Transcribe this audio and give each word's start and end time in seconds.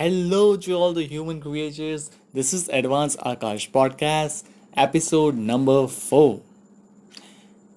Hello 0.00 0.56
to 0.56 0.72
all 0.72 0.94
the 0.94 1.02
human 1.02 1.42
creatures. 1.42 2.10
This 2.32 2.54
is 2.54 2.70
Advanced 2.70 3.18
Akash 3.18 3.70
Podcast, 3.70 4.44
episode 4.74 5.34
number 5.36 5.86
4. 5.86 6.40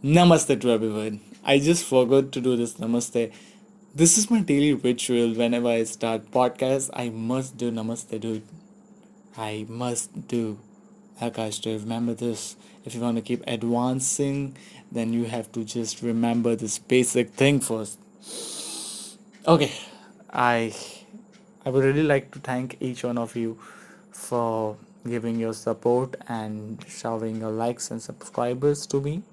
Namaste 0.02 0.62
to 0.62 0.72
everyone. 0.72 1.20
I 1.44 1.60
just 1.60 1.84
forgot 1.84 2.32
to 2.32 2.40
do 2.40 2.56
this 2.56 2.76
namaste. 2.76 3.34
This 3.94 4.18
is 4.18 4.32
my 4.32 4.40
daily 4.40 4.72
ritual 4.72 5.34
whenever 5.34 5.68
I 5.68 5.84
start 5.84 6.32
podcast. 6.32 6.92
I 6.94 7.10
must 7.10 7.58
do 7.58 7.74
namaste, 7.74 8.18
dude. 8.22 8.44
I 9.36 9.66
must 9.68 10.30
do. 10.30 10.60
Akash, 11.22 11.62
to 11.64 11.78
remember 11.78 12.14
this. 12.14 12.56
If 12.86 12.96
you 12.96 13.02
want 13.02 13.18
to 13.18 13.22
keep 13.22 13.44
advancing, 13.48 14.56
then 14.90 15.12
you 15.12 15.26
have 15.26 15.52
to 15.52 15.66
just 15.66 16.02
remember 16.02 16.56
this 16.56 16.80
basic 16.80 17.32
thing 17.32 17.60
first. 17.60 18.00
Okay, 19.46 19.74
I 20.32 20.74
I 21.66 21.70
would 21.70 21.86
really 21.86 22.04
like 22.04 22.32
to 22.32 22.40
thank 22.40 22.76
each 22.82 23.06
one 23.06 23.18
of 23.18 23.38
you 23.38 23.58
for 24.12 24.76
giving 25.08 25.40
your 25.40 25.54
support 25.54 26.16
and 26.28 26.84
showing 26.90 27.40
your 27.40 27.52
likes 27.52 27.90
and 27.90 28.02
subscribers 28.02 28.86
to 28.88 29.00
me. 29.00 29.24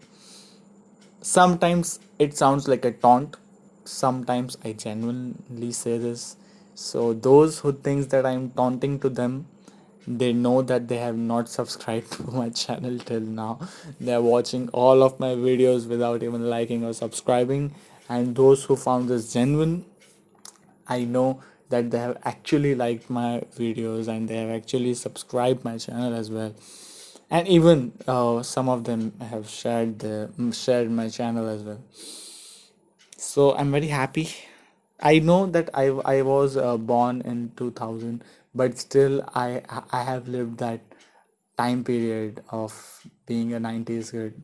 Sometimes 1.22 1.98
it 2.20 2.36
sounds 2.36 2.68
like 2.68 2.84
a 2.84 2.92
taunt. 2.92 3.36
Sometimes 3.84 4.56
I 4.64 4.72
genuinely 4.74 5.72
say 5.72 5.98
this. 5.98 6.36
So 6.76 7.14
those 7.14 7.58
who 7.58 7.72
thinks 7.72 8.06
that 8.06 8.24
I'm 8.24 8.50
taunting 8.50 9.00
to 9.00 9.08
them, 9.08 9.46
they 10.06 10.32
know 10.32 10.62
that 10.62 10.86
they 10.86 10.98
have 10.98 11.16
not 11.16 11.48
subscribed 11.48 12.12
to 12.18 12.22
my 12.30 12.50
channel 12.50 12.96
till 12.98 13.20
now. 13.20 13.58
They're 13.98 14.22
watching 14.22 14.68
all 14.68 15.02
of 15.02 15.18
my 15.18 15.34
videos 15.34 15.88
without 15.88 16.22
even 16.22 16.48
liking 16.48 16.84
or 16.84 16.92
subscribing. 16.92 17.74
And 18.08 18.36
those 18.36 18.64
who 18.64 18.76
found 18.76 19.08
this 19.08 19.32
genuine, 19.32 19.84
I 20.86 21.04
know 21.04 21.42
that 21.70 21.90
they 21.90 21.98
have 21.98 22.18
actually 22.24 22.74
liked 22.74 23.10
my 23.10 23.42
videos 23.58 24.08
and 24.08 24.28
they 24.28 24.36
have 24.36 24.50
actually 24.50 24.94
subscribed 24.94 25.64
my 25.64 25.78
channel 25.78 26.14
as 26.14 26.30
well. 26.30 26.54
And 27.30 27.48
even 27.48 27.92
uh, 28.08 28.42
some 28.42 28.68
of 28.68 28.84
them 28.84 29.12
have 29.20 29.48
shared 29.48 30.00
the 30.00 30.30
shared 30.52 30.90
my 30.90 31.08
channel 31.08 31.48
as 31.48 31.62
well. 31.62 31.80
So 33.16 33.54
i'm 33.56 33.70
very 33.72 33.88
happy. 33.88 34.28
I 35.00 35.18
know 35.20 35.46
that 35.56 35.70
i 35.74 35.84
i 36.14 36.22
was 36.22 36.56
uh, 36.56 36.76
born 36.76 37.20
in 37.22 37.52
2000 37.56 38.24
but 38.54 38.78
still 38.78 39.22
i 39.34 39.62
i 39.98 40.02
have 40.02 40.28
lived 40.28 40.58
that 40.58 40.80
time 41.62 41.84
period 41.84 42.42
of 42.50 42.74
being 43.26 43.54
a 43.54 43.60
90s 43.60 44.10
kid. 44.10 44.42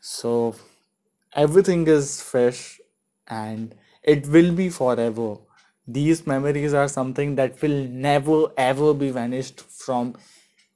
So 0.00 0.54
everything 1.34 1.86
is 1.86 2.20
fresh 2.22 2.80
and 3.28 3.74
it 4.02 4.26
will 4.28 4.52
be 4.52 4.70
forever 4.70 5.36
these 5.88 6.26
memories 6.26 6.74
are 6.74 6.88
something 6.88 7.36
that 7.36 7.60
will 7.62 7.84
never 8.08 8.38
ever 8.56 8.94
be 8.94 9.10
vanished 9.10 9.60
from 9.62 10.14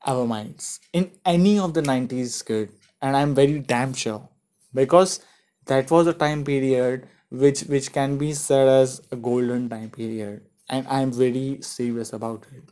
our 0.07 0.27
minds 0.27 0.81
in 0.93 1.11
any 1.25 1.59
of 1.59 1.75
the 1.75 1.83
90s 1.83 2.43
kid. 2.43 2.71
And 3.03 3.17
i'm 3.17 3.35
very 3.35 3.59
damn 3.61 3.95
sure. 3.95 4.29
Because 4.75 5.21
that 5.67 5.91
was 5.91 6.07
a 6.07 6.15
time 6.15 6.45
period 6.45 7.09
which 7.31 7.63
which 7.75 7.93
can 7.93 8.19
be 8.19 8.33
said 8.33 8.69
as 8.69 9.01
a 9.13 9.17
golden 9.17 9.69
time 9.69 9.91
period. 9.91 10.43
And 10.69 10.87
i'm 10.89 11.13
very 11.13 11.59
serious 11.63 12.13
about 12.13 12.47
it. 12.57 12.65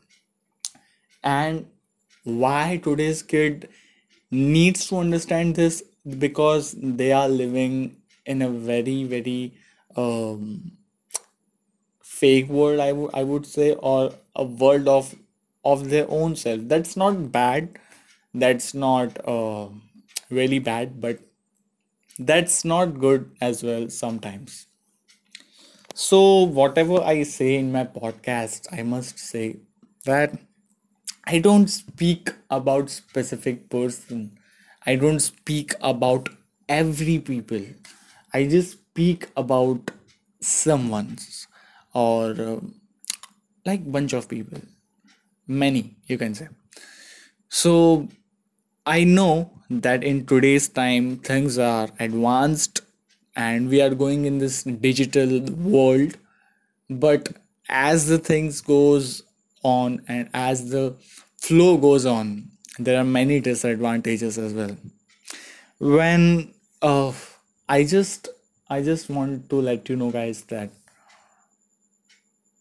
And 1.22 1.66
why 2.25 2.80
today's 2.82 3.22
kid 3.22 3.69
needs 4.30 4.86
to 4.88 4.98
understand 4.98 5.56
this? 5.56 5.82
Because 6.19 6.75
they 6.78 7.12
are 7.12 7.28
living 7.28 7.97
in 8.27 8.42
a 8.42 8.48
very 8.50 9.04
very 9.04 9.54
um 9.97 10.72
fake 12.20 12.48
world 12.48 12.80
I 12.80 12.92
would 12.92 13.10
I 13.14 13.22
would 13.24 13.46
say 13.46 13.72
or 13.74 14.12
a 14.36 14.44
world 14.44 14.88
of 14.88 15.14
of 15.64 15.88
their 15.90 16.06
own 16.10 16.36
self. 16.36 16.60
That's 16.64 16.96
not 16.96 17.30
bad. 17.32 17.78
That's 18.34 18.74
not 18.74 19.18
uh, 19.28 19.68
really 20.30 20.58
bad 20.58 21.00
but 21.00 21.19
that's 22.20 22.64
not 22.64 23.00
good 23.00 23.30
as 23.41 23.62
well 23.64 23.88
sometimes. 23.91 24.66
So 25.94 26.42
whatever 26.44 27.00
I 27.03 27.22
say 27.25 27.56
in 27.56 27.72
my 27.72 27.84
podcast 27.84 28.66
I 28.72 28.82
must 28.82 29.19
say 29.19 29.56
that 30.04 30.38
I 31.26 31.38
don't 31.41 31.69
speak 31.69 32.32
about 32.50 32.91
specific 32.91 33.69
person. 33.70 34.38
I 34.86 34.97
don't 34.97 35.20
speak 35.20 35.75
about 35.82 36.28
every 36.69 37.19
people. 37.20 37.62
I 38.34 38.47
just 38.47 38.72
speak 38.72 39.28
about 39.36 39.92
someone's 40.41 41.47
or 41.93 42.31
uh, 42.41 42.61
like 43.65 43.91
bunch 43.91 44.12
of 44.12 44.28
people. 44.28 44.61
Many 45.47 45.97
you 46.06 46.19
can 46.19 46.34
say. 46.34 46.49
So 47.49 48.09
i 48.87 49.05
know 49.05 49.51
that 49.69 50.03
in 50.03 50.25
today's 50.27 50.69
time 50.69 51.17
things 51.19 51.59
are 51.59 51.89
advanced 51.99 52.81
and 53.37 53.69
we 53.69 53.81
are 53.83 53.95
going 53.95 54.25
in 54.25 54.39
this 54.39 54.62
digital 54.65 55.41
world. 55.75 56.17
But 56.89 57.33
as 57.69 58.07
the 58.07 58.19
things 58.19 58.61
goes 58.61 59.22
on 59.62 60.03
and 60.09 60.28
as 60.34 60.71
the 60.71 60.97
flow 61.39 61.77
goes 61.77 62.07
on 62.07 62.51
there 62.78 62.99
are 63.01 63.05
many 63.05 63.41
disadvantages 63.41 64.39
as 64.39 64.55
well. 64.55 64.77
When 65.78 66.55
uh, 66.83 67.12
i 67.69 67.84
just 67.84 68.28
i 68.69 68.83
just 68.83 69.11
want 69.11 69.49
to 69.51 69.61
let 69.61 69.89
you 69.89 69.97
know 69.97 70.11
guys 70.11 70.43
that 70.45 70.71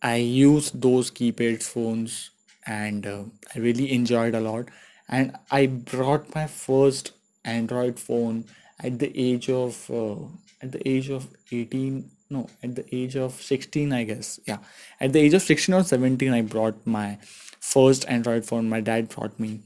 I 0.01 0.15
used 0.15 0.81
those 0.81 1.11
keypad 1.11 1.61
phones 1.63 2.31
and 2.65 3.05
uh, 3.05 3.23
I 3.53 3.59
really 3.59 3.91
enjoyed 3.91 4.35
a 4.35 4.39
lot. 4.39 4.69
And 5.07 5.35
I 5.51 5.65
brought 5.65 6.33
my 6.35 6.47
first 6.47 7.11
Android 7.43 7.99
phone 7.99 8.45
at 8.79 8.99
the 8.99 9.11
age 9.19 9.49
of 9.49 9.89
uh, 9.89 10.15
at 10.61 10.71
the 10.71 10.87
age 10.87 11.09
of 11.09 11.27
18 11.51 12.09
no 12.29 12.47
at 12.63 12.75
the 12.75 12.85
age 12.95 13.15
of 13.15 13.33
16 13.41 13.91
i 13.91 14.03
guess. 14.03 14.39
Yeah. 14.45 14.59
At 14.99 15.13
the 15.13 15.19
age 15.19 15.33
of 15.33 15.41
16 15.41 15.73
or 15.73 15.83
17 15.83 16.31
i 16.31 16.41
brought 16.41 16.85
my 16.85 17.17
first 17.59 18.05
android 18.07 18.45
phone. 18.45 18.69
My 18.69 18.81
dad 18.81 19.09
brought 19.09 19.39
me. 19.39 19.61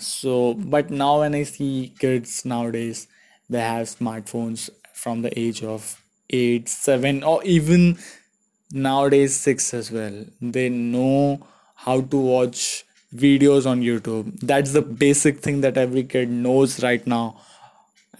So 0.00 0.54
but 0.54 0.90
now 0.90 1.20
when 1.20 1.34
i 1.34 1.44
see 1.44 1.94
kids 1.98 2.44
nowadays 2.44 3.06
they 3.48 3.60
have 3.60 3.86
smartphones 3.86 4.68
from 4.92 5.22
the 5.22 5.38
age 5.38 5.62
of 5.62 6.02
8 6.30 6.68
7 6.68 7.22
or 7.22 7.42
even 7.44 7.98
nowadays 8.70 9.34
six 9.34 9.72
as 9.72 9.90
well 9.90 10.24
they 10.40 10.68
know 10.68 11.40
how 11.74 12.00
to 12.00 12.16
watch 12.18 12.84
videos 13.14 13.66
on 13.66 13.80
youtube 13.80 14.38
that's 14.40 14.72
the 14.72 14.82
basic 14.82 15.38
thing 15.40 15.60
that 15.62 15.78
every 15.78 16.02
kid 16.02 16.28
knows 16.28 16.82
right 16.82 17.06
now 17.06 17.36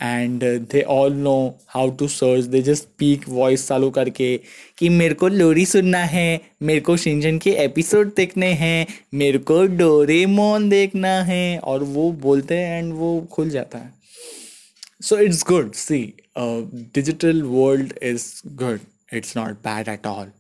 uh, 0.01 0.59
they 0.71 0.85
all 0.85 1.11
know 1.11 1.59
how 1.67 1.91
to 1.91 2.09
search 2.09 2.45
they 2.47 2.63
just 2.63 2.89
speak 2.89 3.25
voice 3.27 3.67
चालू 3.69 3.91
करके 3.91 4.37
कि 4.79 4.89
मेरे 4.89 5.15
को 5.15 5.29
लोरी 5.29 5.67
सुनना 5.67 5.99
है 5.99 6.41
मेरे 6.63 6.81
को 6.81 6.97
शिंजन 6.97 7.39
के 7.39 7.51
एपिसोड 7.65 8.15
देखने 8.15 8.53
हैं 8.53 8.87
मेरे 9.15 9.39
को 9.39 9.63
डोरेमोन 9.77 10.69
देखना 10.69 11.23
है 11.23 11.59
और 11.59 11.83
वो 11.83 12.11
बोलते 12.13 12.59
हैं 12.59 12.83
एंड 12.83 12.93
वो 12.95 13.21
खुल 13.33 13.51
जाता 13.51 13.79
है 13.79 13.97
it's 15.03 15.43
good 15.45 15.75
see 15.77 16.15
uh, 16.37 16.63
digital 16.93 17.43
world 17.43 17.93
is 18.01 18.43
good 18.57 18.81
it's 19.13 19.37
not 19.37 19.63
bad 19.63 19.89
at 19.89 20.07
all 20.07 20.38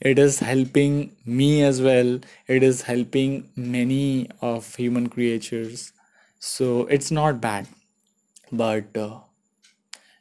it 0.00 0.18
is 0.18 0.38
helping 0.40 1.16
me 1.24 1.62
as 1.62 1.80
well. 1.82 2.20
It 2.46 2.62
is 2.62 2.82
helping 2.82 3.50
many 3.56 4.30
of 4.40 4.74
human 4.74 5.08
creatures. 5.08 5.92
So 6.38 6.86
it's 6.86 7.10
not 7.10 7.40
bad. 7.40 7.66
But 8.52 8.96
uh, 8.96 9.20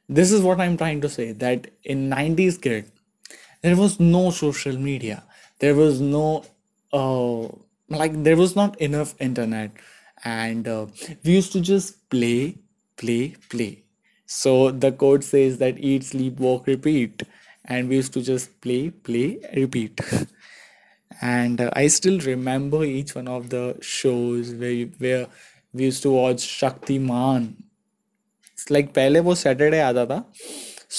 this 0.07 0.31
is 0.31 0.41
what 0.41 0.59
i'm 0.61 0.77
trying 0.77 1.01
to 1.01 1.09
say 1.09 1.31
that 1.31 1.67
in 1.83 2.09
90s 2.09 2.57
kid 2.57 2.91
there 3.61 3.75
was 3.75 3.99
no 3.99 4.31
social 4.31 4.77
media. 4.77 5.23
There 5.59 5.75
was 5.75 6.01
no 6.01 6.45
uh, 6.93 7.47
like 7.89 8.23
there 8.23 8.37
was 8.37 8.55
not 8.55 8.79
enough 8.81 9.15
internet. 9.19 9.71
And 10.23 10.67
uh, 10.67 10.87
we 11.23 11.33
used 11.33 11.51
to 11.53 11.61
just 11.61 12.09
play 12.09 12.57
play 12.97 13.35
play. 13.49 13.83
So 14.27 14.71
the 14.71 14.91
code 14.91 15.23
says 15.23 15.57
that 15.59 15.79
eat 15.79 16.03
sleep 16.03 16.39
walk 16.39 16.67
repeat 16.67 17.23
and 17.65 17.89
we 17.89 17.95
used 17.97 18.13
to 18.13 18.21
just 18.21 18.59
play 18.61 18.89
play 18.89 19.39
repeat 19.55 19.99
and 21.21 21.61
uh, 21.61 21.69
i 21.73 21.87
still 21.87 22.19
remember 22.19 22.83
each 22.83 23.15
one 23.15 23.27
of 23.27 23.49
the 23.49 23.77
shows 23.81 24.53
where 24.53 24.85
where 24.99 25.27
we 25.73 25.85
used 25.85 26.03
to 26.03 26.11
watch 26.11 26.47
shaktiman 26.61 27.53
it's 28.53 28.69
like 28.69 28.93
pehle 28.93 29.21
wo 29.29 29.37
saturday 29.43 29.83
aata 29.89 30.07
tha 30.13 30.19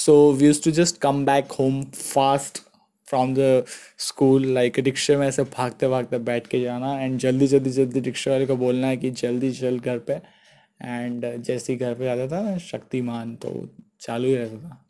so 0.03 0.15
we 0.39 0.49
used 0.51 0.63
to 0.69 0.73
just 0.79 0.99
come 1.07 1.25
back 1.33 1.59
home 1.61 1.83
fast 2.05 2.63
from 3.07 3.33
the 3.35 3.63
school 4.05 4.45
like 4.53 4.79
रिक्शे 4.79 5.15
में 5.17 5.27
ऐसे 5.27 5.43
भागते 5.57 5.87
भागते 5.87 6.17
बैठ 6.29 6.47
के 6.47 6.61
जाना 6.61 6.93
and 7.01 7.17
जल्दी 7.19 7.47
जल्दी 7.47 7.69
जल्दी 7.71 7.99
रिक्शे 8.07 8.31
वाले 8.31 8.45
को 8.45 8.55
बोलना 8.63 8.87
है 8.87 8.97
कि 8.97 9.11
जल्दी 9.21 9.51
चल 9.59 9.79
घर 9.79 9.99
पे 10.09 10.13
एंड 10.13 11.25
जैसे 11.43 11.73
ही 11.73 11.79
घर 11.79 11.93
पे 11.99 12.07
आता 12.09 12.27
था 12.31 12.57
शक्तिमान 12.65 13.35
तो 13.45 13.53
चालू 14.01 14.27
ही 14.27 14.35
रहता 14.35 14.69
था 14.69 14.86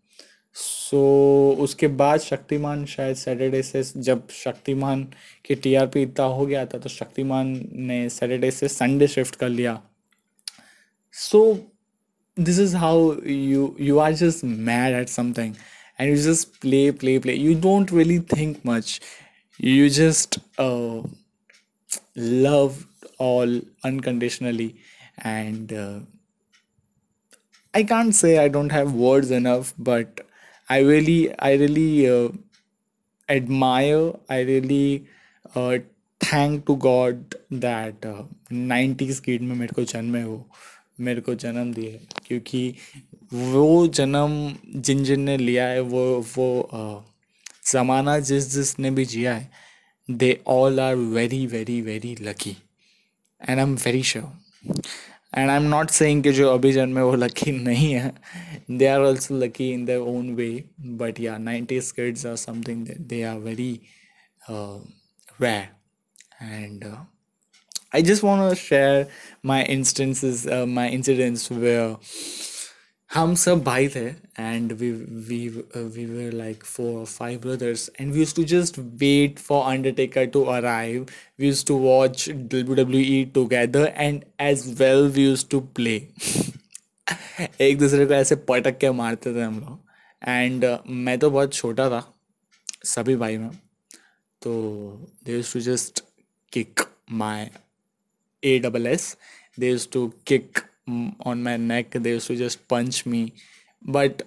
सो 0.59 1.57
उसके 1.59 1.87
बाद 1.87 2.19
शक्तिमान 2.19 2.85
शायद 2.85 3.15
सैटरडे 3.15 3.63
से 3.63 3.83
जब 3.97 4.29
शक्तिमान 4.29 5.03
की 5.45 5.55
टीआरपी 5.55 6.01
इतना 6.01 6.25
हो 6.25 6.45
गया 6.45 6.65
था 6.65 6.77
तो 6.77 6.89
शक्तिमान 6.89 7.69
ने 7.73 8.09
सैटरडे 8.09 8.51
से 8.51 8.67
संडे 8.67 9.07
शिफ्ट 9.07 9.35
कर 9.35 9.49
लिया। 9.49 9.81
So 11.11 11.69
this 12.39 12.59
is 12.59 12.75
how 12.75 13.21
you 13.25 13.75
you 13.79 13.97
are 13.97 14.13
just 14.13 14.43
mad 14.43 14.95
at 14.95 15.09
something 15.09 15.55
and 15.99 16.09
you 16.11 16.17
just 16.17 16.47
play 16.47 16.91
play 16.91 17.19
play 17.19 17.33
you 17.33 17.61
don't 17.61 17.93
really 17.93 18.19
think 18.19 18.57
much 18.65 19.01
you 19.61 19.89
just 19.89 20.39
love 22.17 22.77
all 23.19 23.61
unconditionally 23.85 24.75
and 25.25 25.73
I 27.75 27.83
can't 27.83 28.13
say 28.13 28.37
I 28.37 28.49
don't 28.49 28.73
have 28.73 28.89
words 28.89 29.31
enough 29.31 29.73
but 29.79 30.21
i 30.69 30.79
really 30.83 31.19
i 31.49 31.51
really 31.61 31.89
uh, 32.11 32.29
admire 33.29 34.01
i 34.29 34.39
really 34.49 35.07
uh, 35.55 35.77
thank 36.21 36.65
to 36.69 36.75
god 36.85 37.35
that 37.65 38.05
uh, 38.05 38.23
90s 38.51 39.21
kid 39.27 39.41
में 39.41 39.55
मेरे 39.55 39.73
को 39.75 39.83
जन्मे 39.93 40.21
हो 40.21 40.37
मेरे 41.07 41.21
को 41.21 41.35
जन्म 41.45 41.73
दिए 41.73 41.99
क्योंकि 42.27 42.61
वो 43.33 43.87
जन्म 43.99 44.37
जिन 44.81 45.03
जिन 45.03 45.21
ने 45.21 45.37
लिया 45.37 45.67
है 45.67 45.79
वो 45.93 46.03
वो 46.37 46.47
अ, 46.61 47.03
ज़माना 47.71 48.19
जिस 48.29 48.47
जिसने 48.53 48.91
भी 48.91 49.05
जिया 49.05 49.35
है 49.35 49.49
they 50.09 50.31
all 50.47 50.79
are 50.79 50.95
very 50.95 51.45
very 51.47 51.81
very 51.81 52.15
lucky 52.21 52.55
and 53.41 53.59
I 53.59 53.63
am 53.65 53.75
very 53.85 54.03
sure 54.03 54.79
and 55.33 55.49
I 55.49 55.55
am 55.57 55.63
not 55.69 55.89
saying 55.89 56.23
कि 56.23 56.31
जो 56.33 56.49
अभी 56.49 56.71
जन्मे 56.73 57.01
वो 57.01 57.15
लकी 57.15 57.51
नहीं 57.51 57.91
है. 57.93 58.13
They 58.71 58.85
are 58.87 59.01
also 59.01 59.37
lucky 59.39 59.69
in 59.73 59.85
the 59.85 59.97
own 60.07 60.33
way 60.35 60.49
but 61.01 61.19
yeah 61.19 61.37
nineties 61.37 61.79
kids 61.81 62.25
or 62.25 62.35
something 62.35 62.87
they 63.09 63.21
are 63.23 63.37
very 63.39 63.71
way 65.41 65.55
and 66.41 66.85
I 67.95 68.01
just 68.01 68.23
want 68.23 68.57
share 68.57 69.05
my 69.45 69.63
instances 69.75 70.45
my 70.67 70.89
incidents 70.89 71.51
वे 71.51 71.75
हम 73.11 73.33
सब 73.35 73.61
भाई 73.63 73.87
थे 73.89 74.05
and 74.39 74.71
we 74.71 74.91
we 75.27 75.47
we 75.75 76.05
were 76.05 76.33
like 76.33 76.63
four 76.63 77.05
five 77.05 77.39
brothers 77.41 77.89
and 77.99 78.11
we 78.13 78.19
use 78.19 78.35
to 78.35 78.43
just 78.43 78.79
wait 78.79 79.39
for 79.39 79.63
Undertaker 79.71 80.25
to 80.25 80.41
arrive 80.55 81.07
we 81.39 81.47
use 81.47 81.65
to 81.65 81.77
watch 81.77 82.29
W 82.29 82.75
W 82.75 83.01
E 83.01 83.23
together 83.35 83.93
and 83.97 84.23
as 84.41 84.67
well 84.79 85.07
we 85.07 85.23
use 85.23 85.45
to 85.51 85.59
play 85.75 85.95
एक 87.61 87.77
दूसरे 87.79 88.05
को 88.05 88.13
ऐसे 88.13 88.35
पटक 88.49 88.77
के 88.77 88.91
मारते 88.91 89.33
थे 89.35 89.41
हम 89.41 89.59
लोग। 89.59 90.29
एंड 90.29 90.65
uh, 90.65 90.77
मैं 90.87 91.17
तो 91.19 91.29
बहुत 91.31 91.53
छोटा 91.53 91.89
था 91.89 92.03
सभी 92.85 93.15
भाई 93.15 93.37
में। 93.37 93.49
तो 94.41 94.53
they 95.25 95.33
use 95.33 95.53
to 95.53 95.59
just 95.59 96.03
kick 96.53 96.81
my 97.11 97.47
A 98.43 98.57
double 98.59 98.87
S 98.87 99.15
they 99.59 99.69
use 99.69 99.87
to 99.93 100.07
kick 100.27 100.59
on 100.87 101.43
my 101.43 101.57
neck. 101.57 101.91
They 101.91 102.11
used 102.11 102.27
to 102.27 102.35
just 102.35 102.67
punch 102.67 103.05
me. 103.05 103.33
But 103.81 104.23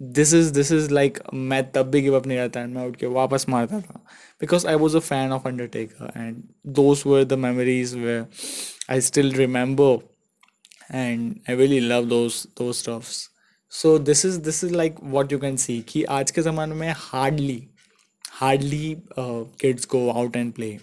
this 0.00 0.32
is 0.32 0.52
this 0.52 0.70
is 0.70 0.90
like 0.90 1.18
मैं 1.34 1.62
तब 1.72 1.90
भी 1.90 2.00
गिव 2.02 2.16
अप 2.16 2.26
नहीं 2.26 2.38
करता 2.38 2.60
एंड 2.60 2.74
मैं 2.74 2.86
उठ 2.88 2.96
के 2.96 3.06
वापस 3.16 3.48
मारता 3.48 3.80
था 3.80 4.00
because 4.40 4.66
I 4.66 4.74
was 4.84 4.96
a 4.96 5.00
fan 5.00 5.32
of 5.32 5.46
Undertaker 5.48 6.12
and 6.16 6.42
those 6.78 7.02
were 7.06 7.24
the 7.24 7.38
memories 7.44 7.94
where 7.94 8.26
I 8.90 9.00
still 9.00 9.32
remember 9.34 9.98
and 10.92 11.40
I 11.48 11.52
really 11.52 11.80
love 11.80 12.08
those 12.08 12.46
those 12.56 12.78
stuffs. 12.78 13.30
So 13.68 13.98
this 13.98 14.24
is 14.24 14.40
this 14.40 14.62
is 14.62 14.72
like 14.72 14.98
what 15.00 15.30
you 15.30 15.38
can 15.38 15.56
see 15.56 15.82
कि 15.88 16.02
आज 16.16 16.30
के 16.30 16.42
ज़माने 16.42 16.74
में 16.74 16.92
hardly 16.94 17.60
hardly 18.40 18.98
uh, 19.16 19.44
kids 19.62 19.86
go 19.86 20.02
out 20.12 20.36
and 20.36 20.54
play 20.54 20.80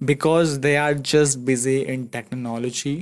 because 0.00 0.60
they 0.60 0.76
are 0.76 0.94
just 0.94 1.44
busy 1.44 1.76
in 1.94 2.08
technology 2.08 2.94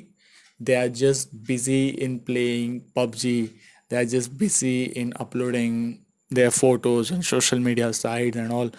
they 0.60 0.76
are 0.76 0.88
just 0.88 1.30
busy 1.50 1.88
in 2.06 2.18
playing 2.20 2.80
PUBG 2.96 3.50
they 3.88 3.96
are 3.96 4.04
just 4.04 4.36
busy 4.38 4.84
in 5.02 5.12
uploading 5.24 6.00
their 6.30 6.50
photos 6.50 7.12
on 7.12 7.22
social 7.22 7.58
media 7.58 7.92
sites 7.92 8.36
and 8.36 8.52
all 8.52 8.70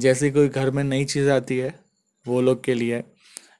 जैसे 0.00 0.30
कोई 0.30 0.48
घर 0.48 0.70
में 0.70 0.82
नई 0.84 1.04
चीज़ 1.04 1.28
आती 1.30 1.58
है 1.58 1.74
वो 2.26 2.40
लोग 2.40 2.62
के 2.64 2.74
लिए 2.74 3.02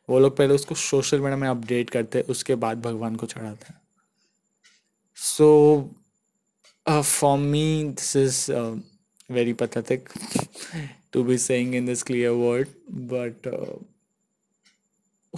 वो 0.08 0.18
लोग 0.18 0.36
पहले 0.36 0.54
उसको 0.54 0.74
सोशल 0.74 1.20
मीडिया 1.20 1.36
में 1.36 1.48
अपडेट 1.48 1.90
करते 1.90 2.18
हैं 2.18 2.26
उसके 2.34 2.54
बाद 2.64 2.80
भगवान 2.82 3.16
को 3.16 3.26
चढ़ाते 3.26 3.72
हैं 3.72 3.80
so 5.16 5.50
for 6.86 7.38
me 7.38 7.66
this 7.84 8.16
is 8.16 8.50
very 9.30 9.54
pathetic 9.54 10.08
to 11.12 11.24
be 11.24 11.36
saying 11.38 11.74
in 11.74 11.84
this 11.84 12.02
clear 12.02 12.36
word 12.36 12.68
but 12.88 13.46
uh, 13.46 13.76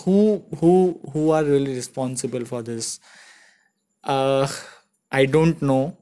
who 0.00 0.43
who 0.61 1.00
who 1.12 1.31
are 1.31 1.44
really 1.44 1.75
responsible 1.75 2.44
for 2.44 2.62
this? 2.62 3.00
Uh 4.05 4.47
i 5.11 5.27
don't 5.27 5.61
know 5.62 5.97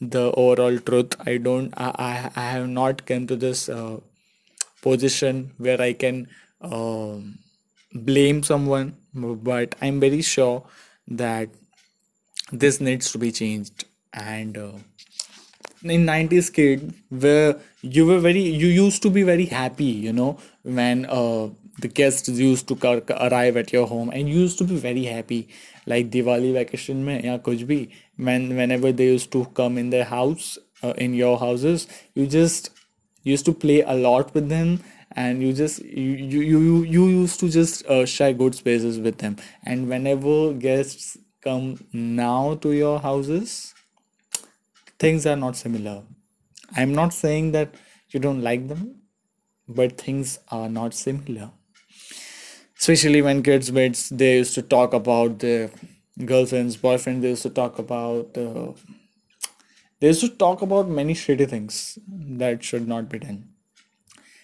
the 0.00 0.24
overall 0.32 0.78
truth. 0.78 1.14
I 1.26 1.36
don't 1.38 1.72
i 1.76 1.88
i, 2.08 2.30
I 2.42 2.44
have 2.54 2.68
not 2.68 3.06
come 3.06 3.26
to 3.28 3.36
this 3.36 3.68
uh, 3.68 3.98
position 4.82 5.52
where 5.58 5.80
i 5.82 5.92
can 5.92 6.28
um, 6.62 7.38
blame 7.94 8.42
someone 8.42 8.96
but 9.50 9.74
i'm 9.82 10.00
very 10.00 10.22
sure 10.22 10.64
that 11.08 11.48
this 12.52 12.80
needs 12.80 13.10
to 13.12 13.18
be 13.18 13.32
changed. 13.32 13.84
And 14.12 14.56
uh, 14.58 14.72
in 15.82 16.04
90s 16.04 16.50
kid 16.50 16.94
where 17.10 17.56
you 17.82 18.06
were 18.06 18.18
very 18.20 18.40
you 18.40 18.68
used 18.68 19.02
to 19.02 19.10
be 19.10 19.22
very 19.22 19.46
happy 19.46 19.84
you 20.06 20.12
know 20.12 20.38
when 20.62 21.06
uh, 21.06 21.48
the 21.78 21.88
guests 21.88 22.28
used 22.28 22.68
to 22.68 22.76
arrive 23.26 23.56
at 23.56 23.72
your 23.72 23.86
home 23.86 24.10
and 24.10 24.28
used 24.28 24.58
to 24.58 24.64
be 24.64 24.76
very 24.76 25.04
happy. 25.04 25.48
Like 25.86 26.10
Diwali 26.10 26.52
vacation 26.52 27.04
mein 27.04 27.24
ya 27.24 27.38
kuch 27.38 27.66
bhi 27.66 27.90
when 28.16 28.56
whenever 28.56 28.92
they 28.92 29.06
used 29.06 29.32
to 29.32 29.44
come 29.60 29.78
in 29.78 29.90
their 29.90 30.04
house 30.04 30.58
uh, 30.82 30.92
in 30.96 31.14
your 31.14 31.38
houses 31.38 31.86
you 32.14 32.26
just 32.26 32.70
used 33.22 33.44
to 33.46 33.52
play 33.52 33.80
a 33.82 33.94
lot 33.94 34.34
with 34.34 34.48
them 34.48 34.80
and 35.12 35.42
you 35.42 35.52
just 35.52 35.82
you 35.82 36.12
you 36.12 36.40
you, 36.40 36.82
you 36.84 37.08
used 37.08 37.40
to 37.40 37.48
just 37.48 37.86
uh, 37.86 38.04
share 38.04 38.32
good 38.32 38.54
spaces 38.54 38.98
with 39.00 39.18
them. 39.18 39.36
And 39.64 39.88
whenever 39.88 40.52
guests 40.52 41.16
come 41.42 41.84
now 41.92 42.54
to 42.56 42.72
your 42.72 43.00
houses 43.00 43.74
things 44.98 45.26
are 45.26 45.36
not 45.36 45.56
similar. 45.56 46.02
I'm 46.76 46.94
not 46.94 47.12
saying 47.12 47.52
that 47.52 47.74
you 48.10 48.20
don't 48.20 48.42
like 48.42 48.68
them 48.68 49.02
but 49.66 49.98
things 49.98 50.38
are 50.50 50.68
not 50.68 50.94
similar 50.94 51.50
especially 52.82 53.22
when 53.22 53.42
kids 53.48 53.70
met 53.78 53.98
they 54.20 54.30
used 54.38 54.54
to 54.58 54.62
talk 54.74 54.94
about 54.98 55.38
their 55.42 55.70
girlfriends 56.30 56.76
boyfriend 56.84 57.22
they 57.22 57.28
used 57.34 57.44
to 57.48 57.50
talk 57.58 57.78
about 57.82 58.38
uh, 58.44 58.72
they 60.00 60.08
used 60.08 60.24
to 60.24 60.30
talk 60.42 60.62
about 60.66 60.88
many 60.88 61.14
shitty 61.14 61.48
things 61.48 61.98
that 62.42 62.64
should 62.64 62.88
not 62.88 63.08
be 63.08 63.20
done. 63.20 63.50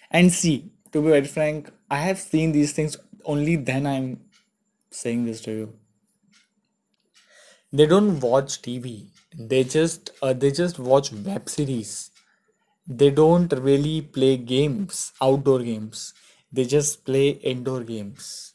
And 0.09 0.31
see 0.31 0.71
to 0.93 1.01
be 1.01 1.09
very 1.15 1.31
frank 1.33 1.71
i 1.97 1.97
have 1.97 2.19
seen 2.19 2.53
these 2.53 2.71
things 2.77 2.95
only 3.33 3.55
then 3.71 3.85
i'm 3.85 4.07
saying 4.91 5.25
this 5.25 5.41
to 5.41 5.51
you. 5.51 5.73
They 7.73 7.85
don't 7.87 8.21
watch 8.21 8.61
tv 8.61 9.07
they 9.51 9.63
just 9.65 10.11
uh, 10.21 10.33
they 10.33 10.51
just 10.51 10.79
watch 10.79 11.11
web 11.13 11.49
series. 11.49 12.11
They 12.87 13.11
don't 13.11 13.51
really 13.53 14.01
play 14.01 14.37
games 14.37 15.11
outdoor 15.21 15.59
games 15.59 16.13
they 16.51 16.65
just 16.65 17.05
play 17.05 17.29
indoor 17.53 17.81
games 17.83 18.53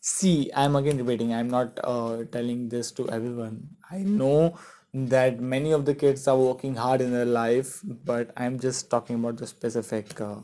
see 0.00 0.50
i'm 0.54 0.76
again 0.76 0.98
repeating 0.98 1.32
i'm 1.34 1.50
not 1.50 1.78
uh, 1.84 2.24
telling 2.36 2.68
this 2.74 2.90
to 2.92 3.08
everyone 3.18 3.56
i 3.90 3.98
know 3.98 4.56
that 4.92 5.40
many 5.40 5.72
of 5.72 5.84
the 5.86 5.94
kids 5.94 6.26
are 6.28 6.38
working 6.38 6.74
hard 6.74 7.00
in 7.00 7.12
their 7.12 7.30
life 7.40 7.80
but 8.12 8.32
i'm 8.36 8.58
just 8.58 8.90
talking 8.90 9.16
about 9.16 9.36
the 9.36 9.46
specific 9.46 10.20
uh, 10.20 10.40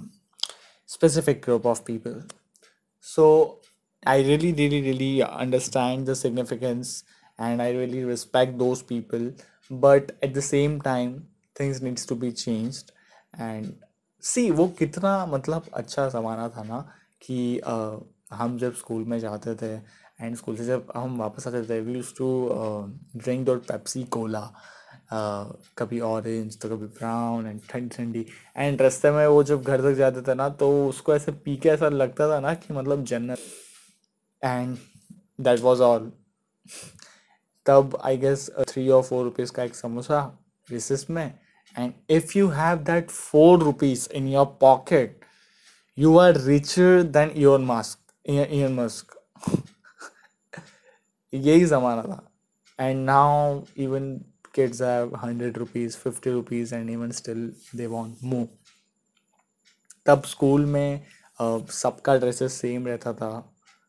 specific 0.84 1.40
group 1.42 1.64
of 1.66 1.84
people 1.84 2.22
so 3.00 3.60
I 4.06 4.20
really, 4.20 4.52
really, 4.52 4.82
really 4.82 5.22
understand 5.22 6.06
the 6.06 6.16
significance 6.16 7.04
and 7.38 7.62
I 7.62 7.70
really 7.72 8.04
respect 8.04 8.58
those 8.58 8.82
people. 8.82 9.32
But 9.70 10.16
at 10.22 10.34
the 10.34 10.42
same 10.42 10.80
time, 10.80 11.28
things 11.54 11.82
needs 11.82 12.06
to 12.06 12.14
be 12.14 12.32
changed. 12.32 12.92
And 13.38 13.78
see 14.26 14.50
वो 14.50 14.66
कितना 14.78 15.14
मतलब 15.26 15.66
अच्छा 15.74 16.08
ज़माना 16.08 16.48
था 16.48 16.62
ना 16.62 16.80
कि 17.22 17.58
अ, 17.58 17.98
हम 18.32 18.56
जब 18.58 18.74
स्कूल 18.74 19.04
में 19.04 19.18
जाते 19.20 19.54
थे 19.54 19.74
एंड 20.20 20.36
स्कूल 20.36 20.56
से 20.56 20.64
जब 20.66 20.92
हम 20.96 21.16
वापस 21.18 21.46
आते 21.46 21.62
थे 21.68 21.80
वी 21.80 21.92
यूज़ 21.94 22.14
टू 22.18 22.28
ड्रिंक 23.16 23.44
दो 23.46 23.56
पेप्सी 23.68 24.02
कोला 24.16 24.40
कभी 25.78 26.00
ऑरेंज 26.00 26.58
तो 26.60 26.68
कभी 26.68 26.86
ब्राउन 26.98 27.46
एंड 27.46 27.60
ठंडी 27.70 27.88
ठंडी। 27.96 28.24
एंड 28.56 28.82
रास्ते 28.82 29.10
में 29.10 29.26
वो 29.26 29.42
जब 29.50 29.62
घर 29.62 29.82
तक 29.82 29.96
जाते 29.96 30.22
थे 30.28 30.34
ना 30.34 30.48
तो 30.62 30.70
उसको 30.88 31.14
ऐसे 31.14 31.32
पी 31.44 31.56
के 31.56 31.68
ऐसा 31.68 31.88
लगता 31.88 32.28
था 32.30 32.40
ना 32.40 32.54
कि 32.54 32.74
मतलब 32.74 33.04
जन्नत 33.12 33.38
एंड 34.42 34.76
दैट 35.40 35.60
वाज 35.60 35.80
ऑल 35.80 36.10
तब 37.66 37.98
आई 38.04 38.16
गेस 38.18 38.50
थ्री 38.68 38.88
और 38.88 39.02
फोर 39.02 39.24
रुपीज़ 39.24 39.52
का 39.52 39.62
एक 39.64 39.74
समोसा 39.74 40.20
रिसेस 40.68 41.06
में 41.10 41.26
and 41.76 41.94
if 42.08 42.34
you 42.34 42.48
have 42.50 42.84
that 42.84 43.10
4 43.10 43.58
rupees 43.58 44.06
in 44.06 44.28
your 44.28 44.46
pocket 44.46 45.22
you 45.94 46.18
are 46.18 46.32
richer 46.32 47.02
than 47.02 47.30
Elon 47.36 47.66
Musk 47.66 47.98
Elon 48.24 48.74
Musk 48.80 49.14
यही 51.32 51.64
ज़माना 51.64 52.02
था 52.02 52.22
and 52.78 53.06
now 53.06 53.64
even 53.76 54.08
kids 54.52 54.80
have 54.80 55.12
100 55.12 55.58
rupees 55.58 55.96
50 55.96 56.30
rupees 56.30 56.72
and 56.72 56.90
even 56.90 57.12
still 57.12 57.42
they 57.74 57.86
want 57.96 58.22
more 58.32 58.48
तब 60.06 60.22
school 60.26 60.64
में 60.74 61.06
uh, 61.40 61.70
सबका 61.70 62.16
dresses 62.18 62.52
same 62.60 62.86
रहता 62.86 63.12
था 63.20 63.30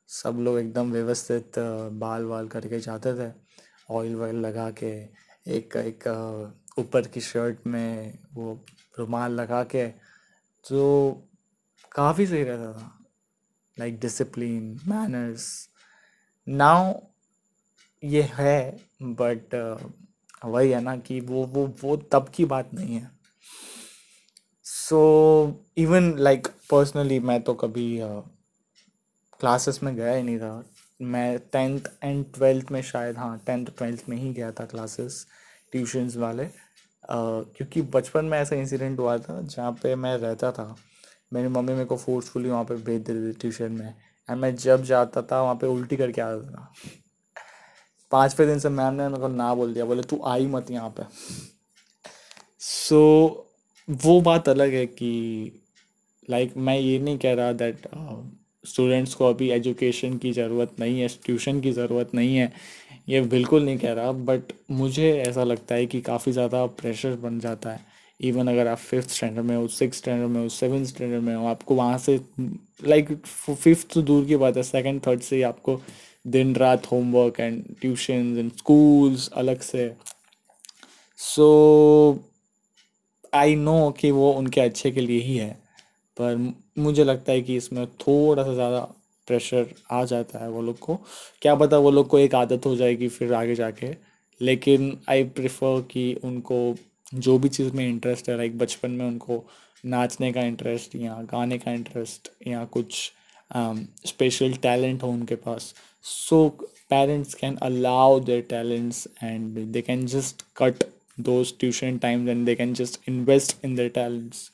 सब 0.09 0.37
लोग 0.39 0.59
एकदम 0.59 0.91
व्यवस्थित 0.91 1.59
uh, 1.59 1.91
बाल 2.03 2.25
वाल 2.25 2.47
करके 2.47 2.79
जाते 2.79 3.13
थे 3.19 3.31
ऑयल 3.95 4.15
वॉयल 4.15 4.35
लगा 4.45 4.69
के 4.81 4.91
एक 5.57 5.75
एक 5.77 6.07
uh, 6.07 6.66
ऊपर 6.79 7.07
की 7.07 7.21
शर्ट 7.21 7.67
में 7.67 8.17
वो 8.33 8.59
रुमाल 8.99 9.31
लगा 9.31 9.63
के 9.63 9.87
तो 10.69 11.11
काफ़ी 11.91 12.27
सही 12.27 12.43
रहता 12.43 12.71
था। 12.73 13.05
लाइक 13.79 13.99
डिसिप्लिन 13.99 14.79
मैनर्स 14.87 15.69
नाउ 16.47 16.93
ये 18.03 18.21
है 18.33 18.79
बट 19.01 19.55
वही 20.45 20.71
है 20.71 20.81
ना 20.81 20.95
कि 20.97 21.19
वो 21.19 21.45
वो 21.45 21.65
वो 21.83 21.95
तब 21.97 22.29
की 22.29 22.45
बात 22.45 22.73
नहीं 22.73 22.95
है। 22.95 23.11
सो 24.63 24.99
इवन 25.77 26.13
लाइक 26.17 26.47
पर्सनली 26.47 27.19
मैं 27.19 27.41
तो 27.41 27.53
कभी 27.53 27.99
क्लासेस 29.39 29.77
uh, 29.77 29.83
में 29.83 29.95
गया 29.95 30.13
ही 30.13 30.23
नहीं 30.23 30.39
था। 30.39 30.63
मैं 31.01 31.39
टेंथ 31.39 31.81
एंड 32.03 32.25
ट्वेल्थ 32.33 32.71
में 32.71 32.81
शायद 32.81 33.17
हाँ 33.17 33.37
टेंथ 33.45 33.65
ट्वेल्थ 33.65 34.03
में 34.09 34.17
ही 34.17 34.33
गया 34.33 34.51
था 34.51 34.65
क्लासेस 34.65 35.27
ट्यूशन्स 35.71 36.17
वाले। 36.17 36.45
uh, 36.45 36.51
क्योंकि 37.11 37.81
बचपन 37.81 38.25
में 38.25 38.39
ऐसा 38.39 38.55
इंसिडेंट 38.55 38.99
हुआ 38.99 39.17
था 39.17 39.41
जहाँ 39.41 39.71
पे 39.71 39.95
मैं 39.95 40.17
रहता 40.17 40.51
था। 40.51 40.75
मेरी 41.33 41.47
मम्मी 41.47 41.73
मेरे 41.73 41.85
को 41.85 41.97
फोर्सफुली 41.97 42.49
वहाँ 42.49 42.63
पे 42.63 42.75
भेज 42.75 43.01
देती 43.01 43.29
थी 43.29 43.33
ट्यूशन 43.33 43.71
में। 43.71 43.93
एंड 44.29 44.39
मैं 44.39 44.55
जब 44.55 44.83
जाता 44.83 45.21
था 45.21 45.41
वहाँ 45.41 45.55
पे 45.55 45.67
उल्टी 45.67 45.97
करके 45.97 46.21
आता 46.21 46.49
था। 46.51 46.73
पाँचवें 48.11 48.49
दिन 48.49 48.59
से 48.59 48.69
मैम 48.69 48.93
ने 48.93 49.07
मेरे 49.07 49.21
को 49.21 49.27
ना 49.27 49.53
बोल 49.55 49.73
दिया। 49.73 49.85
बोले 49.85 50.03
तू 50.03 50.21
आई 50.25 50.47
मत 50.47 50.71
यहाँ 50.71 50.89
पे। 50.89 51.03
सो 52.59 53.27
so, 53.89 54.03
वो 54.03 54.21
बात 54.21 54.49
अलग 54.49 54.73
है 54.73 54.85
कि 54.85 55.51
लाइक 56.29 56.49
like, 56.49 56.61
मैं 56.61 56.79
ये 56.79 56.99
नहीं 56.99 57.17
कह 57.17 57.33
रहा 57.33 57.51
दैट 57.51 57.87
स्टूडेंट्स 58.67 59.13
को 59.13 59.25
अभी 59.25 59.49
एजुकेशन 59.51 60.17
की 60.17 60.31
ज़रूरत 60.33 60.75
नहीं 60.79 60.99
है 61.01 61.07
ट्यूशन 61.25 61.59
की 61.61 61.71
ज़रूरत 61.71 62.15
नहीं 62.15 62.35
है, 62.37 62.51
ये 63.09 63.21
बिल्कुल 63.23 63.63
नहीं 63.65 63.77
कह 63.77 63.93
रहा 63.93 64.11
बट 64.11 64.53
मुझे 64.71 65.11
ऐसा 65.19 65.43
लगता 65.43 65.75
है 65.75 65.85
कि 65.85 66.01
काफ़ी 66.03 66.31
ज़्यादा 66.31 66.65
प्रेशर 66.75 67.15
बन 67.17 67.39
जाता 67.39 67.71
है। 67.71 67.85
इवन 68.19 68.47
अगर 68.47 68.67
आप 68.67 68.77
फिफ्थ 68.79 69.09
स्टैंडर्ड 69.09 69.45
में 69.45 69.55
हो 69.55 69.67
सिक्स 69.69 69.97
स्टैंडर्ड 69.97 70.29
में 70.29 70.41
हो 70.41 70.49
सेवन 70.49 70.85
स्टैंडर्ड 70.85 71.23
में 71.23 71.35
हो, 71.35 71.45
आपको 71.47 71.75
वहाँ 71.75 71.97
से 71.97 72.19
लाइक 72.83 73.11
फिफ्थ 73.25 73.93
तो 73.93 74.01
दूर 74.01 74.25
की 74.25 74.35
बात 74.35 74.57
है 74.57 74.63
सेकेंड 74.63 75.01
थर्ड 75.07 75.21
से 75.21 75.41
आपको 75.43 75.79
दिन 76.25 76.55
रात 76.55 76.91
homework 76.91 77.39
and 77.39 77.63
tuition 77.81 78.37
and 78.37 78.51
schools 78.53 79.29
अलग 79.33 79.61
से। 79.61 79.91
सो 81.19 82.23
आई 83.33 83.55
नो 83.55 83.89
कि 83.99 84.11
वो 84.11 84.31
उनके 84.33 84.61
अच्छे 84.61 84.91
के 84.91 85.01
लिए 85.01 85.19
ही 85.21 85.35
है, 85.37 85.51
पर 86.17 86.35
मुझे 86.79 87.03
लगता 87.03 87.31
है 87.31 87.41
कि 87.41 87.55
इसमें 87.57 87.85
थोड़ा 87.87 88.43
सा 88.43 88.53
ज़्यादा 88.53 88.79
प्रेशर 89.27 89.73
आ 89.91 90.03
जाता 90.05 90.39
है 90.39 90.49
वो 90.49 90.61
लोग 90.61 90.79
को। 90.79 90.95
क्या 91.41 91.55
पता 91.55 91.77
वो 91.77 91.91
लोग 91.91 92.07
को 92.07 92.19
एक 92.19 92.35
आदत 92.35 92.65
हो 92.65 92.75
जाएगी 92.75 93.07
फिर 93.07 93.33
आगे 93.33 93.55
जाके। 93.55 93.95
लेकिन 94.41 94.97
आई 95.09 95.23
प्रिफर 95.37 95.81
कि 95.91 96.13
उनको 96.23 96.75
जो 97.15 97.37
भी 97.39 97.49
चीज़ 97.49 97.71
में 97.73 97.87
इंटरेस्ट 97.87 98.29
है 98.29 98.37
लाइक 98.37 98.57
बचपन 98.57 98.91
में 98.91 99.05
उनको 99.05 99.43
नाचने 99.83 100.31
का 100.33 100.41
इंटरेस्ट 100.41 100.95
या 100.95 101.13
गाने 101.31 101.57
का 101.57 101.71
इंटरेस्ट 101.71 102.31
या 102.47 102.63
कुछ 102.65 103.11
स्पेशल 103.51 104.53
um, 104.53 104.61
टैलेंट 104.61 105.03
हो 105.03 105.09
उनके 105.09 105.35
पास 105.35 105.73
so 106.03 106.47
parents 106.89 107.33
can 107.33 107.55
allow 107.63 108.19
their 108.19 108.41
talents 108.49 109.07
and 109.23 109.57
they 109.73 109.81
can 109.81 110.05
just 110.05 110.43
cut 110.57 110.83
those 111.17 111.51
tuition 111.51 111.99
times 111.99 112.29
and 112.29 112.47
they 112.47 112.55
can 112.55 112.73
just 112.73 112.99
invest 113.07 113.55
in 113.63 113.75
their 113.75 113.89
talents 113.89 114.51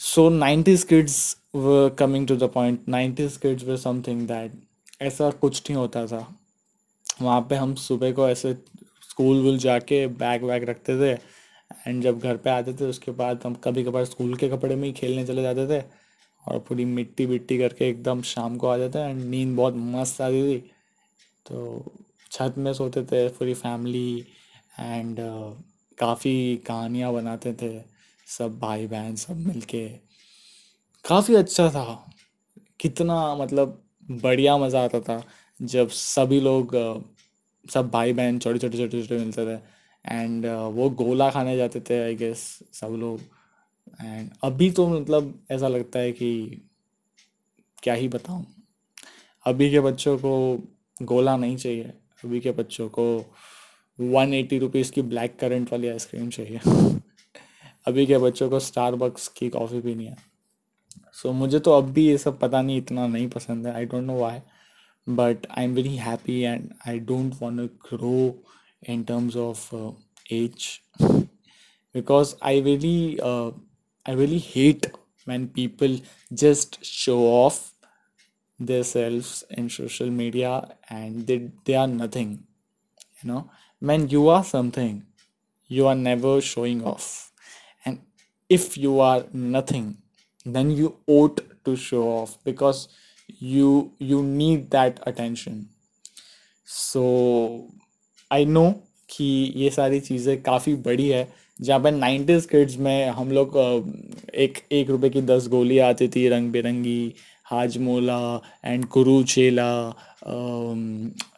so 0.00 0.22
90s 0.30 0.84
kids 0.84 1.36
were 1.52 1.90
coming 1.90 2.26
to 2.26 2.34
the 2.36 2.48
point 2.48 2.86
90s 2.88 3.36
kids 3.38 3.64
were 3.64 3.76
something 3.76 4.26
that 4.26 4.50
ऐसा 5.02 5.30
कुछ 5.40 5.60
नहीं 5.60 5.76
होता 5.76 6.06
था। 6.06 6.26
वहाँ 7.22 7.40
पे 7.50 7.54
हम 7.54 7.74
सुबह 7.74 8.12
को 8.12 8.28
ऐसे 8.28 8.52
स्कूल 9.10 9.40
वूल 9.42 9.58
जाके 9.58 10.06
बैग 10.22 10.44
वैग 10.44 10.64
रखते 10.68 10.98
थे 11.00 11.12
एंड 11.86 12.02
जब 12.02 12.18
घर 12.20 12.36
पे 12.36 12.50
आते 12.50 12.72
थे, 12.72 12.84
उसके 12.84 13.10
बाद 13.10 13.40
हम 13.44 13.54
कभी 13.64 13.84
कभार 13.84 14.04
स्कूल 14.04 14.34
के 14.36 14.48
कपड़े 14.48 14.76
में 14.76 14.86
ही 14.88 14.92
खेलने 14.92 15.26
चले 15.26 15.42
जाते 15.42 15.66
थे 15.68 15.82
और 16.44 16.58
पूरी 16.68 16.84
मिट्टी 16.84 17.26
विट्टी 17.26 17.58
करके 17.58 17.88
एकदम 17.88 18.22
शाम 18.22 18.56
को 18.56 18.66
आ 18.66 18.76
जाते 18.78 18.98
एंड 18.98 19.24
नींद 19.24 19.56
बहुत 19.56 19.74
मस्त 19.76 20.20
आती 20.20 20.42
थी। 20.48 20.58
तो 21.46 21.92
छत 22.32 22.54
में 22.58 22.72
सोते 22.74 23.02
थे, 23.04 23.28
पूरी 23.28 23.54
फैमिली 23.54 24.24
एंड 24.80 25.16
काफ़ी 25.98 26.56
कहानियाँ 26.66 27.12
बनाते 27.14 27.52
थे। 27.62 27.89
सब 28.30 28.58
भाई 28.58 28.86
बहन 28.86 29.14
सब 29.16 29.36
मिलके। 29.46 29.86
काफ़ी 31.04 31.34
अच्छा 31.34 31.68
था। 31.70 31.84
कितना 32.80 33.34
मतलब 33.34 33.82
बढ़िया 34.12 34.56
मज़ा 34.58 34.82
आता 34.84 35.00
था 35.00 35.22
जब 35.60 35.88
सभी 35.90 36.40
लोग, 36.40 36.74
सब 37.64 37.90
भाई 37.90 38.12
बहन 38.12 38.38
छोटे 38.38 38.58
छोटे 38.58 38.78
छोटे 38.78 39.02
छोटे 39.02 39.18
मिलते 39.18 39.46
थे 39.46 39.58
एंड 40.04 40.46
वो 40.74 40.88
गोला 40.98 41.30
खाने 41.30 41.56
जाते 41.56 41.80
थे 41.80 42.02
आई 42.02 42.14
गेस 42.16 42.42
सब 42.72 42.96
लोग। 43.00 43.20
एंड 44.02 44.30
अभी 44.44 44.70
तो 44.70 44.86
मतलब 44.88 45.34
ऐसा 45.50 45.68
लगता 45.68 45.98
है 45.98 46.12
कि 46.12 46.62
क्या 47.82 47.94
ही 47.94 48.08
बताऊँ। 48.08 48.44
अभी 49.46 49.70
के 49.70 49.80
बच्चों 49.80 50.16
को 50.18 50.32
गोला 51.02 51.36
नहीं 51.36 51.56
चाहिए। 51.56 51.92
अभी 52.24 52.40
के 52.40 52.50
बच्चों 52.52 52.88
को 52.88 53.04
वन 53.98 54.34
एटी 54.34 54.58
रुपीज़ 54.58 54.92
की 54.92 55.02
ब्लैक 55.02 55.38
करंट 55.40 55.72
वाली 55.72 55.88
आइसक्रीम 55.88 56.28
चाहिए। 56.30 56.60
अभी 57.86 58.06
के 58.06 58.18
बच्चों 58.18 58.48
को 58.50 58.58
स्टारबक्स 58.60 59.28
की 59.28 59.48
कॉफ़ी 59.48 59.80
पीनी 59.80 60.06
है। 60.06 60.16
सो 61.12 61.28
so, 61.28 61.34
मुझे 61.34 61.58
तो 61.58 61.72
अब 61.72 61.90
भी 61.92 62.06
ये 62.06 62.18
सब 62.18 62.38
पता 62.38 62.62
नहीं 62.62 62.78
इतना 62.78 63.06
नहीं 63.06 63.28
पसंद 63.28 63.66
है। 63.66 63.74
I 63.74 63.84
don't 63.84 64.04
know 64.04 64.18
why 64.18 64.38
but 65.06 65.46
I 65.50 65.64
am 65.64 65.74
very 65.74 65.96
happy 65.96 66.40
and 66.40 66.68
I 66.88 66.98
don't 66.98 67.34
want 67.40 67.70
grow 67.90 68.42
in 68.88 69.02
terms 69.02 69.36
of 69.36 69.74
age 70.32 70.80
because 71.02 72.34
I 72.42 72.60
very 72.60 73.18
I 73.18 74.14
very 74.14 74.42
hate 74.46 74.92
man 75.28 75.46
people 75.46 75.98
just 76.32 76.82
show 76.84 77.16
off 77.30 77.60
their 78.60 78.82
self 78.82 79.52
in 79.58 79.68
social 79.68 80.10
media 80.10 80.56
and 80.92 81.24
they 81.26 81.38
they 81.66 81.74
are 81.74 81.86
nothing 81.88 82.32
you 82.32 83.32
know 83.32 83.48
man 83.82 84.08
you 84.08 84.28
are 84.28 84.42
something 84.42 85.00
you 85.70 85.86
are 85.86 85.94
never 85.94 86.40
showing 86.40 86.84
off 86.84 87.29
if 88.50 88.76
you 88.76 89.00
are 89.00 89.24
nothing, 89.32 89.96
then 90.44 90.70
you 90.70 90.96
ought 91.06 91.40
to 91.64 91.76
show 91.76 92.02
off 92.12 92.36
because 92.44 92.88
you 93.28 93.92
you 93.98 94.22
need 94.22 94.70
that 94.70 95.00
attention. 95.06 95.68
So 96.66 97.04
I 98.30 98.44
know 98.46 98.70
कि 99.10 99.24
ये 99.56 99.70
सारी 99.70 100.00
चीज़ें 100.00 100.42
काफ़ी 100.42 100.74
बड़ी 100.88 101.08
है। 101.08 101.28
जहाँ 101.62 101.80
पर 101.82 101.92
nineties 101.92 102.46
kids 102.48 102.76
में 102.84 103.08
हम 103.10 103.32
लोग 103.32 103.56
एक 104.34 104.58
एक 104.72 104.90
रुपए 104.90 105.08
की 105.10 105.22
दस 105.22 105.48
गोलियाँ 105.48 105.88
आती 105.88 106.08
थी 106.08 106.26
रंग 106.28 106.52
बिरंगी 106.52 107.12
Hajmola 107.50 108.20
and 108.64 108.84
कुरुचेला 108.94 109.72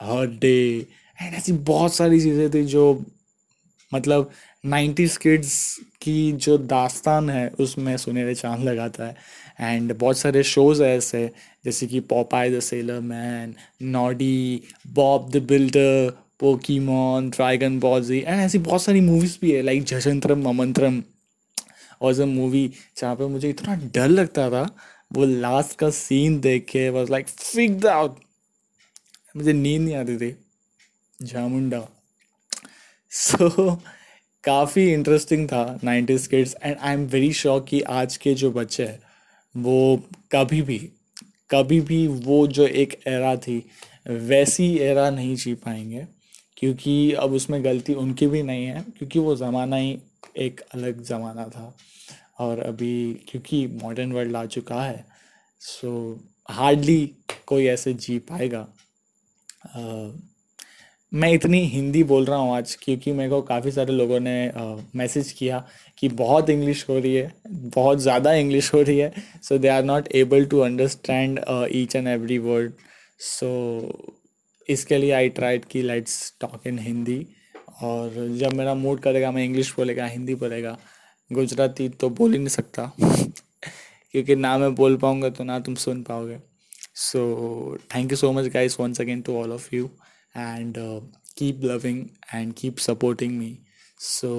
her 0.03 0.27
day 0.41 0.59
and 1.23 1.35
ऐसी 1.35 1.53
बहुत 1.71 1.95
सारी 1.95 2.21
चीज़ें 2.21 2.51
थी 2.55 2.65
जो 2.65 2.85
मतलब 3.95 4.31
नाइन्टीज़ 4.65 5.19
किड्स 5.19 5.77
की 6.03 6.33
जो 6.33 6.59
दास्तान 6.59 7.31
है, 7.31 7.49
उसमें 7.49 7.97
सुनहरे 7.97 8.35
चाँद 8.35 8.65
लगाता 8.65 9.07
है। 9.07 9.17
एंड 9.61 9.93
बहुत 9.93 10.19
सारे 10.19 10.43
शोज़ 10.43 10.83
है 10.83 10.97
ऐसे, 10.97 11.31
जैसे 11.65 11.87
कि 11.87 12.01
Popeye 12.01 12.51
the 12.51 12.61
Sailor 12.61 13.01
Man 13.01 13.55
Noddy 13.83 14.63
Bob 14.87 15.31
the 15.31 15.43
Builder 15.43 16.13
Pokemon 16.41 17.31
Dragon 17.31 17.79
Ball Z 17.81 18.19
and 18.19 18.41
ऐसी 18.41 18.59
बहुत 18.59 18.83
सारी 18.83 19.01
मूवीज़ 19.01 19.39
भी 19.41 19.53
है 19.53 19.63
लाइक 19.63 19.85
जशंत्रम 19.85 20.49
ममंत्रम 20.49 21.03
और 22.01 22.13
जब 22.13 22.27
मूवी 22.27 22.71
जहाँ 22.97 23.15
पे 23.17 23.27
मुझे 23.27 23.51
इतना 23.51 23.75
डर 23.95 24.09
लगता 24.09 24.51
था, 24.51 24.63
वो 25.13 25.25
लास्ट 25.25 25.79
का 25.79 25.91
सीन 25.91 26.41
देख 26.41 26.65
के 26.65 26.89
वॉज़ 26.91 27.11
लाइक 27.11 27.29
फिक्ड 27.29 27.87
आउट 27.87 28.19
मुझे 29.37 29.53
नींद 29.53 29.83
नहीं 29.83 29.95
आती 29.95 30.17
थी। 30.17 30.37
झामुंडा। 31.27 31.89
सो 33.13 33.49
so, 33.49 33.77
काफ़ी 34.45 34.93
इंटरेस्टिंग 34.93 35.47
था 35.49 35.79
nineties 35.85 36.29
kids 36.29 36.55
and 36.63 36.77
I 36.77 36.95
am 36.95 37.05
very 37.07 37.33
sure 37.33 37.61
कि 37.69 37.81
आज 37.81 38.17
के 38.17 38.35
जो 38.35 38.51
बच्चे 38.51 38.85
हैं 38.85 38.99
वो 39.55 39.97
कभी 40.33 40.63
भी 40.63 40.79
कभी 41.51 41.81
भी 41.81 42.07
वो 42.07 42.47
जो 42.47 42.67
एक 42.67 42.99
एरा 43.07 43.35
थी 43.37 43.59
वैसी 44.07 44.77
एरा 44.79 45.11
नहीं 45.11 45.37
जी 45.37 45.55
पाएँगे। 45.55 46.07
क्योंकि 46.57 47.13
अब 47.13 47.33
उसमें 47.33 47.65
गलती 47.65 47.95
उनकी 47.95 48.27
भी 48.27 48.43
नहीं 48.43 48.65
है 48.67 48.85
क्योंकि 48.99 49.19
वो 49.19 49.37
ज़माना 49.37 49.77
ही 49.77 49.99
एक 50.37 50.61
अलग 50.75 51.03
ज़माना 51.03 51.47
था। 51.49 51.75
और 52.39 52.61
अभी 52.61 53.15
क्योंकि 53.29 53.67
मॉडर्न 53.83 54.13
वर्ल्ड 54.13 54.37
आ 54.37 54.45
चुका 54.47 54.83
है 54.83 55.05
सो 55.61 56.21
हार्डली 56.51 57.11
कोई 57.47 57.67
ऐसे 57.67 57.95
जी 57.95 58.19
पाएगा। 58.19 58.67
मैं 61.13 61.31
इतनी 61.33 61.59
हिंदी 61.69 62.03
बोल 62.05 62.25
रहा 62.25 62.37
हूँ 62.39 62.55
आज 62.57 62.75
क्योंकि 62.83 63.13
मेरे 63.13 63.31
को 63.31 63.41
काफ़ी 63.43 63.71
सारे 63.71 63.93
लोगों 63.93 64.21
ने 64.21 64.53
मैसेज 64.97 65.33
किया 65.33 65.59
कि 65.99 66.09
बहुत 66.11 66.51
इंग्लिश 66.51 66.85
हो 66.89 66.99
रही 66.99 67.15
है, 67.15 67.33
बहुत 67.47 67.99
ज़्यादा 67.99 68.33
इंग्लिश 68.35 68.73
हो 68.75 68.81
रही 68.83 68.99
है 68.99 69.13
so 69.43 69.59
they 69.59 69.69
are 69.69 69.83
not 69.85 70.09
able 70.15 70.45
to 70.45 70.59
understand 70.61 71.41
each 71.73 71.97
and 71.97 72.09
every 72.09 72.39
word 72.39 72.73
so 73.21 73.51
इसके 74.69 74.99
लिए 74.99 75.11
आई 75.13 75.29
ट्राइड 75.31 75.65
कि 75.65 75.83
लेट्स 75.83 76.33
टॉक 76.41 76.67
इन 76.67 76.79
हिंदी 76.79 77.27
और 77.83 78.15
जब 78.39 78.53
मेरा 78.53 78.75
मूड 78.75 79.01
करेगा, 79.01 79.31
मैं 79.33 79.45
इंग्लिश 79.45 79.75
बोलेगा 79.77 80.07
हिंदी 80.07 80.35
बोलेगा, 80.35 80.77
गुजराती 81.31 81.89
तो 81.91 82.11
बोल 82.11 82.33
ही 82.33 82.39
नहीं 82.39 82.49
सकता, 82.49 82.91
क्योंकि 83.01 84.37
ना 84.37 84.57
मैं 84.59 84.75
बोल 84.75 84.97
पाऊँगा 84.97 85.29
तो 85.31 85.45
ना 85.45 85.59
तुम 85.61 85.75
सुन 85.77 86.03
पाओगे. 86.03 86.39
So 86.95 87.79
thank 87.95 88.11
you 88.13 88.17
so 88.17 88.33
much 88.33 88.47
guys 88.55 88.79
once 88.81 89.01
again 89.01 89.21
to 89.23 89.37
all 89.43 89.53
of 89.53 89.75
you 89.75 89.91
and 90.37 90.77
keep 91.39 91.61
loving 91.65 92.05
and 92.35 92.53
keep 92.55 92.79
supporting 92.79 93.39
me 93.39 93.57
so 94.01 94.31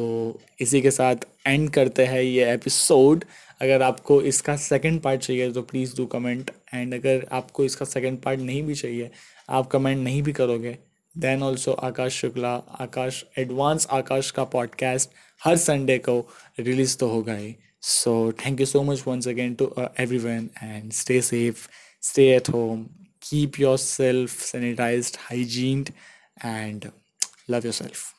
इसी 0.62 0.82
के 0.82 0.92
साथ 0.92 1.16
एंड 1.48 1.70
करते 1.70 2.06
हैं 2.06 2.22
ये 2.22 2.52
एपिसोड 2.54 3.26
अगर 3.62 3.82
आपको 3.82 4.22
इसका 4.22 4.56
सेकंड 4.58 5.02
पार्ट 5.02 5.22
चाहिए 5.22 5.52
तो 5.52 5.62
प्लीज़ 5.62 5.96
डू 5.98 6.06
कमेंट 6.06 6.52
एंड 6.74 6.94
अगर 6.94 7.26
आपको 7.32 7.66
इसका 7.66 7.86
सेकंड 7.86 8.22
पार्ट 8.22 8.40
नहीं 8.40 8.64
भी 8.64 8.76
चाहिए, 8.76 9.10
आप 9.50 9.68
कमेंट 9.68 10.04
नहीं 10.04 10.22
भी 10.24 10.34
करोगे 10.34 10.78
then 11.16 11.44
also 11.44 11.72
Akash 11.72 12.22
Shukla, 12.22 12.54
Akash 12.80 13.24
advance 13.38 13.88
Akash 13.92 14.32
का 14.32 14.44
पॉडकास्ट 14.44 15.10
हर 15.46 15.58
संडे 15.58 15.98
को 15.98 16.20
रिलीज़ 16.60 16.98
तो 16.98 17.08
होगा 17.08 17.34
ही. 17.34 17.56
So 17.82 18.32
thank 18.46 18.60
you 18.60 18.66
so 18.66 18.84
much 18.84 19.04
once 19.08 19.28
again 19.28 19.54
to 19.54 19.74
everyone 20.18 20.50
and 20.64 20.92
stay 20.94 21.22
safe 21.22 21.68
stay 22.02 22.30
at 22.36 22.50
home. 22.50 23.03
Keep 23.30 23.60
yourself 23.66 24.32
sanitized 24.52 25.16
hygiened 25.30 25.94
and 26.42 26.92
love 27.48 27.66
yourself 27.66 28.14